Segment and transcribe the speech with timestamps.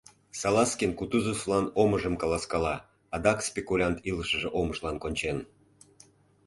[0.39, 2.75] Салазкин Кутузовлан омыжым каласкала:
[3.15, 5.37] адак спекулянт илышыже омыжлан кончен.